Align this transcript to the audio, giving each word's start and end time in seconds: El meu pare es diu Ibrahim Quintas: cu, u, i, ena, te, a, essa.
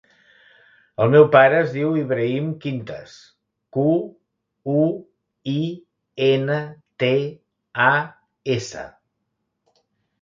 El 1.03 1.09
meu 1.15 1.25
pare 1.35 1.57
es 1.65 1.67
diu 1.73 1.91
Ibrahim 2.03 2.47
Quintas: 2.63 3.13
cu, 3.77 3.85
u, 4.79 4.81
i, 5.55 5.61
ena, 6.33 6.59
te, 7.05 7.15
a, 7.93 7.95
essa. 8.59 8.89